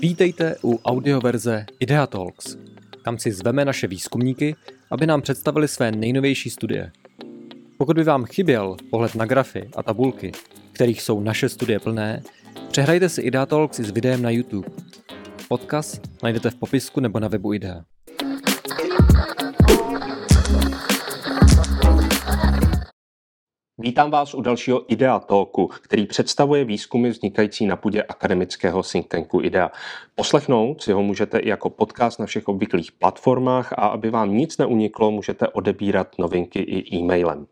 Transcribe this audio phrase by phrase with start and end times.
[0.00, 2.56] Vítejte u audioverze Idea Talks.
[3.04, 4.56] Tam si zveme naše výzkumníky,
[4.90, 6.92] aby nám představili své nejnovější studie.
[7.78, 10.32] Pokud by vám chyběl pohled na grafy a tabulky,
[10.72, 12.22] kterých jsou naše studie plné,
[12.70, 14.68] přehrajte si Idea Talks s videem na YouTube.
[15.48, 17.84] Odkaz najdete v popisku nebo na webu Idea.
[23.82, 29.40] Vítám vás u dalšího IDEA Talku, který představuje výzkumy vznikající na půdě akademického think tanku
[29.42, 29.70] IDEA.
[30.14, 34.58] Poslechnout si ho můžete i jako podcast na všech obvyklých platformách a aby vám nic
[34.58, 37.46] neuniklo, můžete odebírat novinky i e-mailem.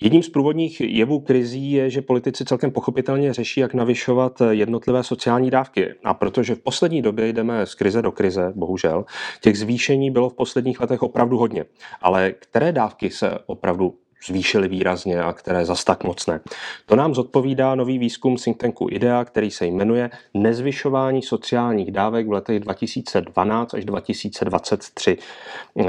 [0.00, 5.50] Jedním z průvodních jevů krizí je, že politici celkem pochopitelně řeší, jak navyšovat jednotlivé sociální
[5.50, 5.94] dávky.
[6.04, 9.04] A protože v poslední době jdeme z krize do krize, bohužel,
[9.40, 11.64] těch zvýšení bylo v posledních letech opravdu hodně.
[12.02, 13.94] Ale které dávky se opravdu
[14.26, 16.40] zvýšily výrazně a které zas tak moc ne.
[16.86, 22.32] To nám zodpovídá nový výzkum think tanku IDEA, který se jmenuje Nezvyšování sociálních dávek v
[22.32, 25.18] letech 2012 až 2023.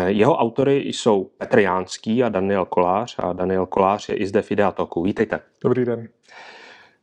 [0.05, 4.51] Jeho autory jsou Petr Jánský a Daniel Kolář a Daniel Kolář je i zde v
[4.51, 5.03] IDEA Talku.
[5.03, 5.39] Vítejte.
[5.63, 6.07] Dobrý den.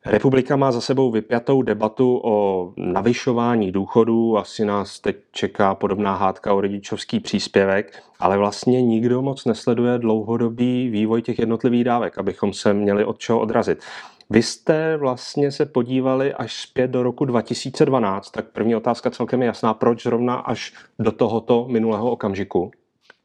[0.07, 4.39] Republika má za sebou vypjatou debatu o navyšování důchodů.
[4.39, 10.89] Asi nás teď čeká podobná hádka o rodičovský příspěvek, ale vlastně nikdo moc nesleduje dlouhodobý
[10.89, 13.83] vývoj těch jednotlivých dávek, abychom se měli od čeho odrazit.
[14.31, 19.47] Vy jste vlastně se podívali až zpět do roku 2012, tak první otázka celkem je
[19.47, 22.71] jasná, proč zrovna až do tohoto minulého okamžiku?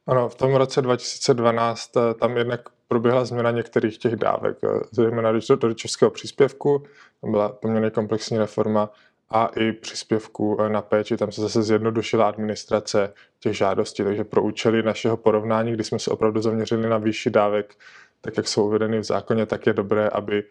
[0.08, 5.31] Ano, v tom roce 2012 eh, tam jednak proběhla změna některých těch dávek, eh, zejména
[5.31, 6.83] do rodičovského příspěvku,
[7.22, 8.89] tam byla poměrně komplexní reforma
[9.30, 14.44] a i příspěvku eh, na péči, tam se zase zjednodušila administrace těch žádostí, takže pro
[14.44, 17.75] účely našeho porovnání, kdy jsme se opravdu zaměřili na výši dávek,
[18.22, 20.44] tak jak jsou uvedeny v zákoně, tak je dobré, aby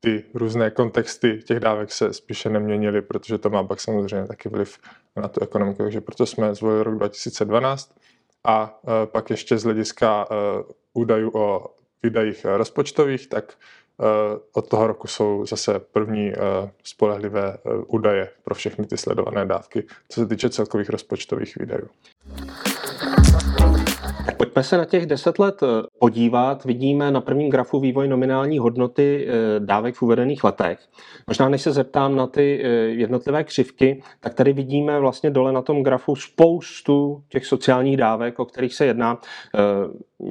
[0.00, 4.78] ty různé kontexty těch dávek se spíše neměnily, protože to má pak samozřejmě taky vliv
[5.16, 5.82] na tu ekonomiku.
[5.82, 7.94] Takže proto jsme zvolili rok 2012
[8.44, 10.26] a e, pak ještě z hlediska
[10.94, 13.56] údajů o výdajích rozpočtových, tak e,
[14.52, 16.32] od toho roku jsou zase první
[16.82, 21.88] spolehlivé údaje pro všechny ty sledované dávky, co se týče celkových rozpočtových výdajů.
[24.42, 25.66] Pojďme se na těch deset let eh,
[25.98, 26.64] podívat.
[26.64, 30.78] Vidíme na prvním grafu vývoj nominální hodnoty eh, dávek v uvedených letech.
[31.26, 35.62] Možná než se zeptám na ty eh, jednotlivé křivky, tak tady vidíme vlastně dole na
[35.62, 39.18] tom grafu spoustu těch sociálních dávek, o kterých se jedná.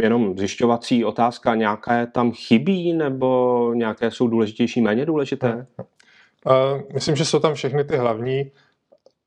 [0.02, 5.68] Jenom zjišťovací otázka, nějaké tam chybí nebo nějaké jsou důležitější, méně důležité?
[6.94, 8.52] Myslím, že jsou tam všechny ty hlavní.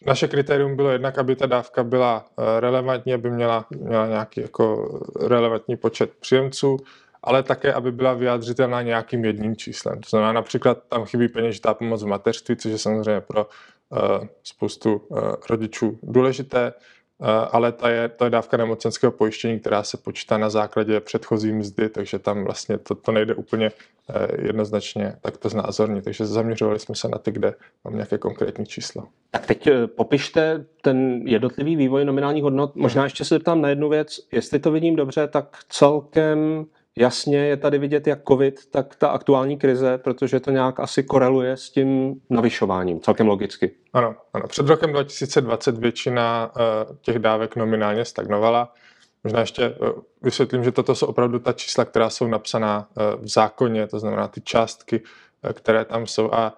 [0.06, 4.98] Naše kritérium bylo jednak, aby ta dávka byla eh, relevantní, aby měla, měla nějaký jako
[5.20, 6.76] relevantní počet příjemců,
[7.22, 10.00] ale také, aby byla vyjádřitelná nějakým jedním číslem.
[10.00, 13.46] To znamená, například tam chybí peněžitá pomoc v mateřství, což je samozřejmě pro
[13.88, 13.98] uh,
[14.42, 15.18] spoustu uh,
[15.50, 16.72] rodičů důležité.
[17.22, 21.52] Eh, ale ta je, to je dávka nemocenského pojištění, která se počítá na základě předchozí
[21.52, 23.70] mzdy, takže tam vlastně to, to nejde úplně
[24.10, 26.02] eh, jednoznačně takto znázorně.
[26.02, 27.54] Takže zaměřovali jsme se na ty, kde
[27.84, 29.04] mám nějaké konkrétní číslo.
[29.30, 32.76] Tak teď eh, popište ten jednotlivý vývoj nominálních hodnot.
[32.76, 34.20] Možná ještě se zeptám na jednu věc.
[34.32, 36.66] Jestli to vidím dobře, tak celkem
[36.98, 41.56] jasně je tady vidět jak COVID, tak ta aktuální krize, protože to nějak asi koreluje
[41.56, 43.70] s tím navyšováním, celkem logicky.
[43.92, 44.46] Ano, ano.
[44.48, 48.74] Před rokem 2020 většina uh, těch dávek nominálně stagnovala.
[49.24, 49.88] Možná ještě uh,
[50.22, 54.28] vysvětlím, že toto jsou opravdu ta čísla, která jsou napsaná uh, v zákoně, to znamená
[54.28, 55.02] ty částky,
[55.52, 56.30] které tam jsou.
[56.32, 56.56] A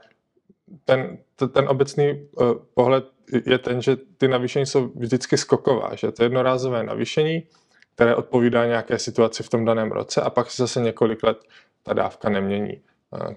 [0.84, 1.18] ten,
[1.52, 2.28] ten obecný
[2.74, 3.04] pohled
[3.46, 7.42] je ten, že ty navýšení jsou vždycky skoková, že to je jednorázové navýšení,
[7.96, 11.38] které odpovídá nějaké situaci v tom daném roce a pak se zase několik let
[11.82, 12.80] ta dávka nemění.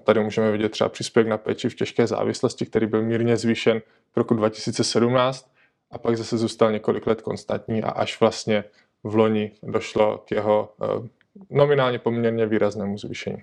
[0.04, 3.80] Tady můžeme vidět třeba příspěvek na péči v těžké závislosti, který byl mírně zvýšen
[4.12, 5.50] v roku 2017
[5.90, 8.64] a pak zase zůstal několik let konstantní a až vlastně
[9.04, 11.08] v loni došlo k jeho eh,
[11.50, 13.42] nominálně poměrně výraznému zvýšení.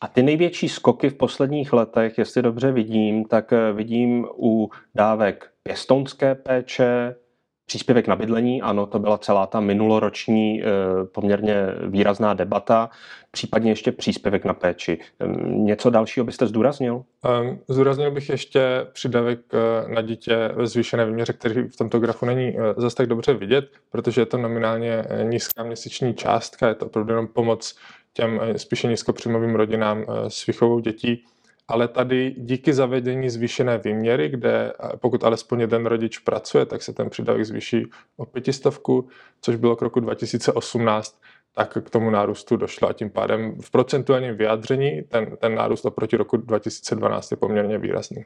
[0.00, 5.50] A ty největší skoky v posledních letech, jestli dobře vidím, tak eh, vidím u dávek
[5.62, 7.16] pěstounské péče,
[7.66, 10.66] Příspěvek na bydlení, ano, to byla celá ta minuloroční eh,
[11.12, 12.90] poměrně výrazná debata,
[13.30, 14.98] případně ještě příspěvek na péči.
[15.20, 16.94] Ehm, něco dalšího byste zdůraznil?
[16.94, 22.26] Um, zdůraznil bych ještě přídavek eh, na dítě ve zvýšené výměře, který v tomto grafu
[22.26, 26.86] není eh, zase tak dobře vidět, protože je to nominálně nízká měsíční částka, je to
[26.86, 27.76] opravdu jenom pomoc
[28.12, 31.24] těm spíše nízkopříjmovým rodinám s výchovou dětí
[31.68, 37.10] ale tady díky zavedení zvýšené výměry, kde pokud alespoň jeden rodič pracuje, tak se ten
[37.10, 39.08] přídavek zvýší o pětistovku,
[39.40, 41.20] což bylo k roku 2018,
[41.54, 46.16] tak k tomu nárůstu došlo a tím pádem v procentuálním vyjádření ten, ten nárůst oproti
[46.16, 48.24] roku 2012 je poměrně výrazný.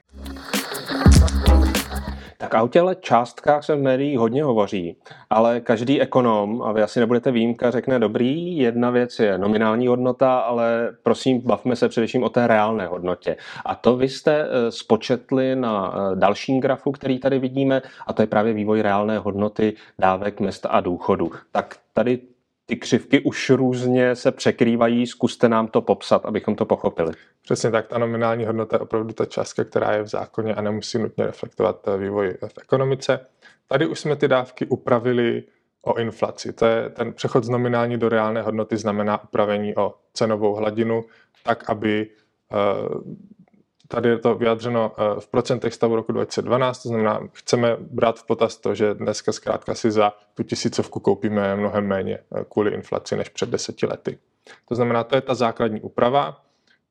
[2.40, 4.96] Tak o těle částkách se v médiích hodně hovoří,
[5.31, 10.38] ale každý ekonom, a vy asi nebudete výjimka, řekne dobrý, jedna věc je nominální hodnota,
[10.38, 13.37] ale prosím, bavme se především o té reálné hodnotě.
[13.64, 18.22] A to vy jste eh, spočetli na eh, dalším grafu, který tady vidíme, a to
[18.22, 21.31] je právě vývoj reálné hodnoty dávek, mest a důchodu.
[21.52, 22.19] Tak tady
[22.70, 27.12] ty křivky už různě se překrývají, zkuste nám to popsat, abychom to pochopili.
[27.43, 30.99] Přesně tak, ta nominální hodnota je opravdu ta částka, která je v zákoně a nemusí
[30.99, 33.26] nutně reflektovat eh, vývoj v ekonomice.
[33.67, 35.43] Tady už jsme ty dávky upravili
[35.82, 36.52] o inflaci.
[36.52, 41.05] To je ten přechod z nominální do reálné hodnoty znamená upravení o cenovou hladinu,
[41.44, 42.11] tak aby
[42.52, 42.56] eh,
[43.92, 48.26] Tady je to vyjádřeno eh, v procentech stavu roku 2012, to znamená, chceme brát v
[48.26, 53.16] potaz to, že dneska zkrátka si za tu tisícovku koupíme mnohem méně eh, kvůli inflaci
[53.16, 54.19] než před deseti lety.
[54.69, 56.42] To znamená, to je ta základní úprava.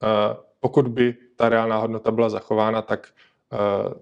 [0.04, 3.08] Eh, pokud by ta reálná hodnota byla zachována, tak,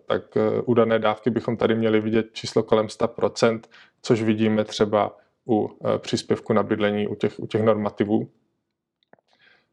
[0.06, 0.24] tak
[0.66, 3.60] u dané dávky bychom tady měli vidět číslo kolem 100%,
[4.02, 5.18] což vidíme třeba
[5.48, 8.30] u příspěvku na bydlení, u těch, u těch normativů.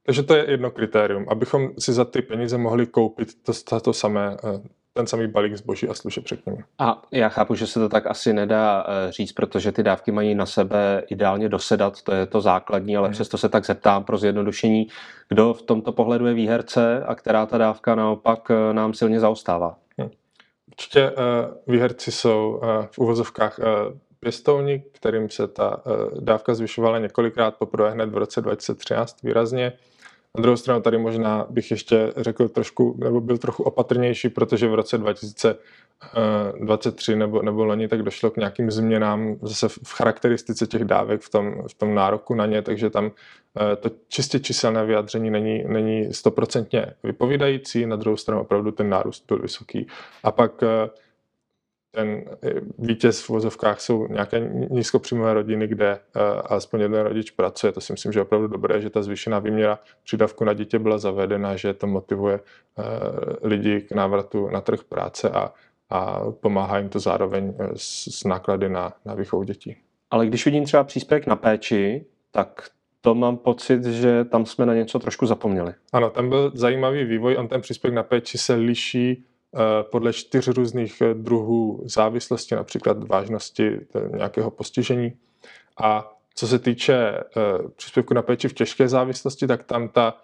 [0.07, 4.37] Takže to je jedno kritérium, abychom si za ty peníze mohli koupit to, to samé,
[4.45, 4.61] eh,
[4.93, 6.59] ten samý balík zboží a služeb, řekněme.
[6.79, 10.35] A já chápu, že se to tak asi nedá eh, říct, protože ty dávky mají
[10.35, 13.13] na sebe ideálně dosedat, to je to základní, ale hmm.
[13.13, 14.89] přesto se tak zeptám pro zjednodušení,
[15.29, 19.79] kdo v tomto pohledu je výherce a která ta dávka naopak eh, nám silně zaostává.
[19.99, 20.11] Hmm.
[20.69, 21.13] Určitě
[21.67, 22.61] výherci jsou
[22.91, 23.61] v uvozovkách
[24.21, 25.83] pěstouni, kterým se ta
[26.21, 29.73] dávka zvyšovala několikrát, poprvé hned v roce 2013 výrazně.
[30.37, 34.75] Na druhou stranu tady možná bych ještě řekl trošku, nebo byl trochu opatrnější, protože v
[34.75, 41.21] roce 2023 nebo, nebo loni tak došlo k nějakým změnám zase v charakteristice těch dávek,
[41.21, 43.11] v tom, v tom nároku na ně, takže tam
[43.73, 49.25] eh, to čistě číselné vyjádření není, není stoprocentně vypovídající, na druhou stranu opravdu ten nárůst
[49.29, 49.87] byl vysoký.
[50.23, 50.91] A pak eh,
[51.95, 57.73] ten eh, vítěz v vozovkách jsou nějaké nízkopříjmové rodiny, kde uh, alespoň jeden rodič pracuje.
[57.73, 60.99] To si myslím, že je opravdu dobré, že ta zvýšená výměra přidavku na dítě byla
[60.99, 62.85] zavedena, že to motivuje uh,
[63.43, 65.53] lidi k návratu na trh práce a,
[65.91, 69.77] a pomáhá jim to zároveň s, s náklady na, na výchovu dětí.
[70.11, 72.69] Ale když vidím třeba příspěvek na péči, tak
[73.01, 75.75] to mám pocit, že tam jsme na něco trošku zapomněli.
[75.93, 77.37] Ano, tam byl zajímavý vývoj.
[77.39, 79.25] On ten příspěvek na péči se liší
[79.83, 85.13] podle čtyř různých eh, druhů závislosti, například vážnosti eh, nějakého postižení.
[85.83, 87.13] A co se týče
[87.77, 90.17] příspěvku na péči v těžké závislosti, tak tam ta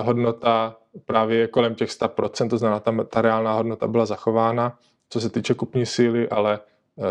[0.00, 4.78] hodnota právě kolem těch 100%, to znamená, tam ta reálná hodnota byla zachována,
[5.10, 6.60] co se týče kupní síly, ale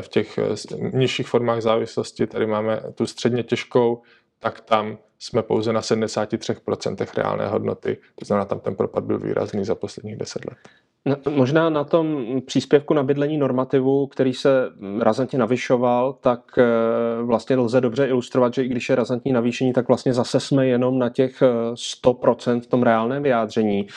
[0.01, 0.39] v těch
[0.93, 4.01] nižších formách závislosti, tady máme tu středně těžkou,
[4.39, 9.65] tak tam jsme pouze na 73% reálné hodnoty, to znamená, tam ten propad byl výrazný
[9.65, 10.57] za posledních 10 let.
[11.29, 14.49] Možná na tom příspěvku na bydlení normativu, který se
[14.99, 16.63] razantně navyšoval, tak eh,
[17.23, 20.99] vlastně lze dobře ilustrovat, že i když je razantní navýšení, tak vlastně zase jsme jenom
[20.99, 21.41] na těch
[21.73, 23.87] 100% eh, v tom reálném vyjádření.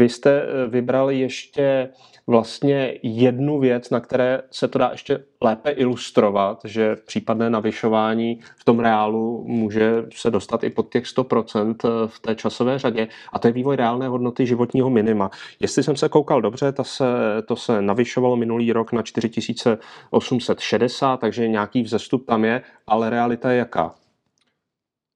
[0.00, 1.88] Vy jste eh, vybrali ještě
[2.26, 8.64] vlastně jednu věc, na které se to dá ještě lépe ilustrovat, že případné navyšování v
[8.64, 11.74] tom reálu může se dostat i pod těch 100%
[12.06, 15.30] v té časové řadě a to je vývoj reálné hodnoty životního minima.
[15.60, 17.04] Jestli jsem se koukal dobře, to se,
[17.46, 23.58] to se navyšovalo minulý rok na 4860, takže nějaký vzestup tam je, ale realita je
[23.58, 23.94] jaká?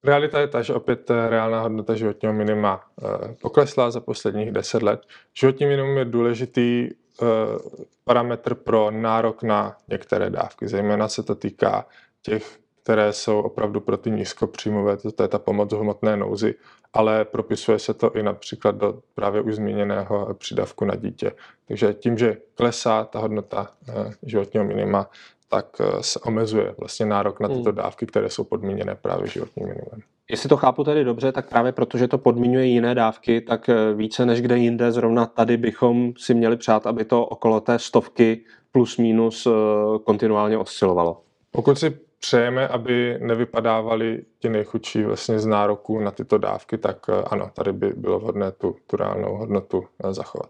[0.05, 5.01] Realita je ta, že opět reálná hodnota životního minima eh, poklesla za posledních 10 let.
[5.33, 7.25] Životní minimum je důležitý eh,
[8.03, 10.67] parametr pro nárok na některé dávky.
[10.67, 11.85] Zejména se to týká
[12.21, 16.55] těch, které jsou opravdu pro ty nízkopříjmové, to, je ta pomoc v hmotné nouzi,
[16.93, 21.31] ale propisuje se to i například do právě už zmíněného přidavku na dítě.
[21.67, 25.09] Takže tím, že klesá ta hodnota eh, životního minima,
[25.49, 27.75] tak eh, se omezuje vlastně nárok na tyto hmm.
[27.75, 30.01] dávky, které jsou podmíněné právě životním minimem.
[30.29, 34.25] Jestli to chápu tedy dobře, tak právě protože to podmiňuje jiné dávky, tak eh, více
[34.25, 38.97] než kde jinde, zrovna tady bychom si měli přát, aby to okolo té stovky plus
[38.97, 39.51] minus eh,
[40.03, 41.21] kontinuálně oscilovalo.
[41.51, 47.49] Pokud si přejeme, aby nevypadávali ti nejchudší vlastně z nároků na tyto dávky, tak ano,
[47.53, 50.49] tady by bylo vhodné tu, tu reálnou hodnotu zachovat.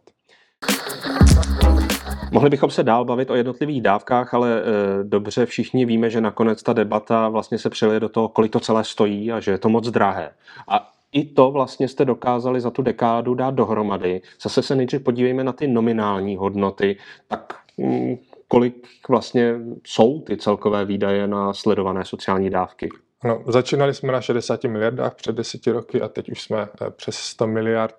[2.32, 4.64] Mohli bychom se dál bavit o jednotlivých dávkách, ale e,
[5.04, 8.84] dobře všichni víme, že nakonec ta debata vlastně se přelije do toho, kolik to celé
[8.84, 10.32] stojí a že je to moc drahé.
[10.68, 14.22] A i to vlastně jste dokázali za tu dekádu dát dohromady.
[14.42, 16.98] Zase se nejdřív podívejme na ty nominální hodnoty.
[17.28, 18.16] Tak mm,
[18.48, 22.90] kolik vlastně jsou ty celkové výdaje na sledované sociální dávky?
[23.24, 27.16] No, začínali jsme na 60 miliardách před deseti roky a teď už jsme eh, přes
[27.16, 27.96] 100 miliard.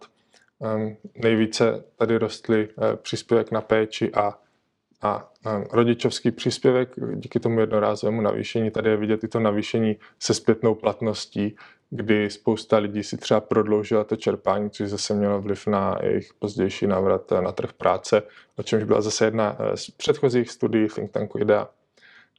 [0.59, 4.39] Um, nejvíce tady rostly uh, příspěvek na péči a,
[5.03, 8.71] a um, rodičovský příspěvek díky tomu jednorázovému navýšení.
[8.71, 11.57] Tady je vidět i to navýšení se zpětnou platností,
[11.91, 16.87] kdy spousta lidí si třeba prodloužila to čerpání, což zase mělo vliv na jejich pozdější
[16.87, 18.23] návrat na trh práce,
[18.57, 21.69] o čemž byla zase jedna z předchozích studií think tanku IDEA.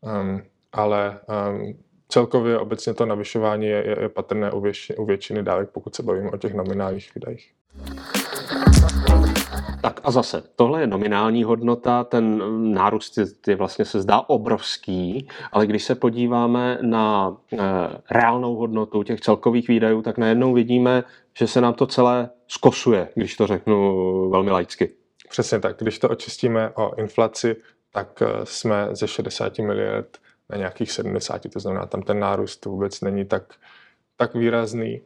[0.02, 0.42] Um,
[0.74, 1.20] ale
[1.50, 1.78] um,
[2.10, 6.04] celkově obecně to navyšování je, je, je patrné u, větši, u většiny dávek, pokud se
[6.04, 7.54] bavíme o těch nominálních výdajích.
[9.82, 12.42] Tak a zase, tohle je nominální hodnota, ten
[12.74, 17.58] nárůst je, vlastně se zdá obrovský, ale když se podíváme na e,
[18.12, 21.04] reálnou hodnotu těch celkových výdajů, tak najednou vidíme,
[21.38, 24.92] že se nám to celé skosuje, když to řeknu velmi laicky.
[25.30, 25.78] Přesně tak.
[25.80, 27.56] Když to očistíme o inflaci,
[27.92, 30.18] tak eh, jsme ze 60 miliard
[30.50, 33.54] na nějakých 70, to znamená, tam ten nárůst vůbec není tak,
[34.18, 35.02] tak výrazný.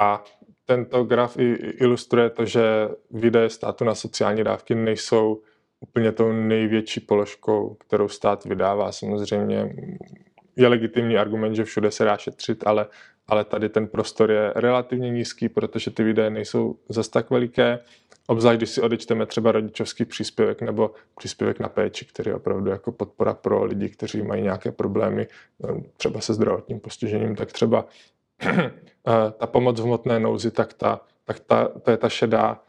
[0.00, 0.24] A
[0.66, 5.42] tento graf i ilustruje to, že výdaje státu na sociální dávky nejsou
[5.80, 8.92] úplně tou největší položkou, kterou stát vydává.
[8.92, 9.74] Samozřejmě
[10.56, 12.86] je legitimní argument, že všude se dá šetřit, ale,
[13.28, 17.78] ale tady ten prostor je relativně nízký, protože ty výdaje nejsou zas tak veliké.
[18.26, 22.92] Obzvlášť, když si odečteme třeba rodičovský příspěvek nebo příspěvek na péči, který je opravdu jako
[22.92, 25.26] podpora pro lidi, kteří mají nějaké problémy,
[25.60, 27.86] no, třeba se zdravotním postižením, tak třeba
[29.38, 32.60] ta pomoc v hmotné nouzi, tak, ta, tak ta, to je ta šedá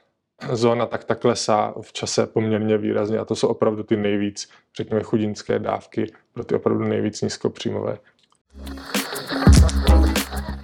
[0.52, 5.04] zóna, tak ta klesá v čase poměrně výrazně a to jsou opravdu ty nejvíc, řekněme,
[5.04, 7.98] chudinské dávky pro ty opravdu nejvíc nízkopříjmové.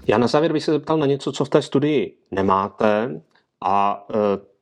[0.07, 3.21] Já na závěr bych se zeptal na něco, co v té studii nemáte
[3.65, 4.52] a eh,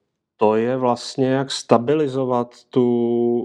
[0.41, 2.86] to je vlastně, jak stabilizovat tu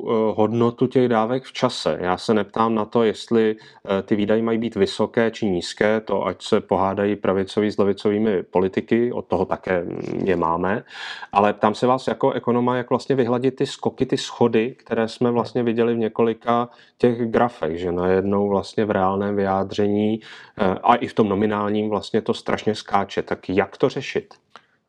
[0.08, 1.98] eh, hodnotu těch dávek v čase.
[2.00, 6.26] Já se neptám na to, jestli eh, ty výdaje mají být vysoké či nízké, to
[6.26, 9.86] ať se pohádají pravicoví s levicovými politiky, od toho také
[10.24, 10.84] je máme,
[11.32, 15.30] ale ptám se vás jako ekonoma, jak vlastně vyhladit ty skoky, ty schody, které jsme
[15.30, 21.06] vlastně viděli v několika těch grafech, že najednou vlastně v reálném vyjádření eh, a i
[21.06, 23.22] v tom nominálním vlastně to strašně skáče.
[23.22, 24.34] Tak jak to řešit?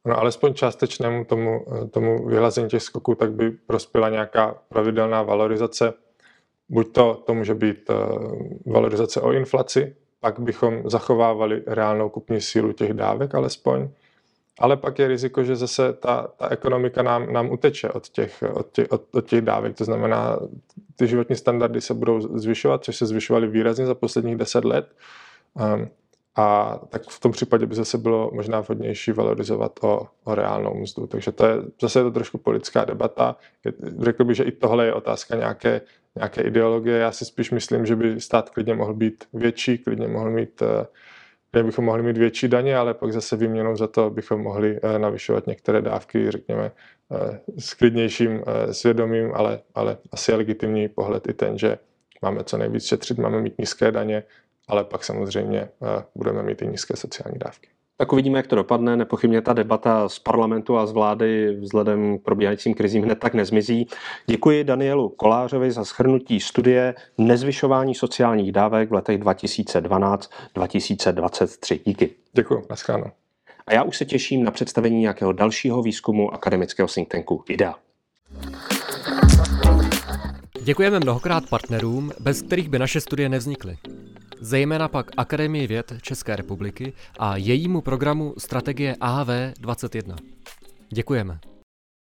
[0.07, 5.93] No alespoň částečnému tomu, tomu vyhlazení těch skoků, tak by prospěla nějaká pravidelná valorizace.
[6.69, 7.93] Buď to, to může být eh,
[8.65, 13.89] valorizace o inflaci, pak bychom zachovávali reálnou kupní sílu těch dávek alespoň,
[14.59, 18.71] ale pak je riziko, že zase ta, ta ekonomika nám, nám uteče od těch, od,
[18.71, 19.75] těch, od, od těch dávek.
[19.77, 20.39] To znamená,
[20.95, 24.87] ty životní standardy se budou zvyšovat, což se zvyšovaly výrazně za posledních deset let.
[26.37, 31.07] A tak v tom případě by zase bylo možná vhodnější valorizovat o, o reálnou mzdu.
[31.07, 33.35] Takže to je zase je to trošku politická debata.
[33.65, 35.81] Je, řekl bych, že i tohle je otázka nějaké,
[36.15, 36.97] nějaké ideologie.
[36.97, 40.85] Já si spíš myslím, že by stát klidně mohl být větší, klidně mohl mít eh,
[41.51, 44.99] kde bychom mohli mít větší daně, ale pak zase výměnou za to bychom mohli eh,
[44.99, 46.71] navyšovat některé dávky, řekněme,
[47.11, 51.77] eh, s klidnějším svědomím, ale, ale asi je legitimní pohled i ten, že
[52.21, 54.23] máme co nejvíc šetřit, máme mít nízké daně,
[54.67, 55.69] ale pak samozřejmě eh,
[56.15, 57.69] budeme mít i nízké sociální dávky.
[57.99, 58.97] Tak uvidíme, jak to dopadne.
[58.97, 63.87] Nepochybně ta debata z parlamentu a z vlády vzhledem k probíhajícím krizím hned tak nezmizí.
[64.27, 71.79] Děkuji Danielu Kolářovi za schrnutí studie Nezvyšování sociálních dávek v letech 2012-2023.
[71.85, 72.09] Díky.
[72.33, 73.05] Děkuji, nascháno.
[73.67, 77.75] A já už se těším na představení nějakého dalšího výzkumu akademického think tanku IDEA.
[80.63, 83.77] Děkujeme mnohokrát partnerům, bez kterých by naše studie nevznikly
[84.39, 90.15] zejména pak Akademii věd České republiky a jejímu programu Strategie AV21.
[90.89, 91.39] Děkujeme.